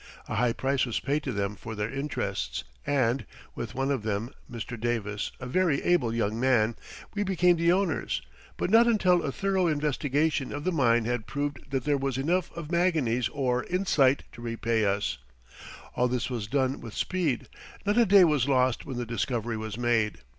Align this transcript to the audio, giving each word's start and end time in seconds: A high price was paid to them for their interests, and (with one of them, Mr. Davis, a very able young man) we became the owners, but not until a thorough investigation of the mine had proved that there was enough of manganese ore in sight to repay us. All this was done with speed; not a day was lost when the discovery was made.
A 0.27 0.33
high 0.37 0.53
price 0.53 0.83
was 0.87 0.99
paid 0.99 1.21
to 1.25 1.31
them 1.31 1.55
for 1.55 1.75
their 1.75 1.87
interests, 1.93 2.63
and 2.87 3.23
(with 3.53 3.75
one 3.75 3.91
of 3.91 4.01
them, 4.01 4.31
Mr. 4.51 4.75
Davis, 4.75 5.31
a 5.39 5.45
very 5.45 5.79
able 5.83 6.11
young 6.11 6.39
man) 6.39 6.75
we 7.13 7.21
became 7.21 7.55
the 7.55 7.71
owners, 7.71 8.23
but 8.57 8.71
not 8.71 8.87
until 8.87 9.21
a 9.21 9.31
thorough 9.31 9.67
investigation 9.67 10.51
of 10.51 10.63
the 10.63 10.71
mine 10.71 11.05
had 11.05 11.27
proved 11.27 11.69
that 11.69 11.83
there 11.83 11.99
was 11.99 12.17
enough 12.17 12.51
of 12.57 12.71
manganese 12.71 13.29
ore 13.29 13.61
in 13.61 13.85
sight 13.85 14.23
to 14.31 14.41
repay 14.41 14.85
us. 14.85 15.19
All 15.95 16.07
this 16.07 16.31
was 16.31 16.47
done 16.47 16.79
with 16.81 16.95
speed; 16.95 17.47
not 17.85 17.95
a 17.99 18.05
day 18.07 18.23
was 18.23 18.47
lost 18.49 18.87
when 18.87 18.97
the 18.97 19.05
discovery 19.05 19.55
was 19.55 19.77
made. 19.77 20.17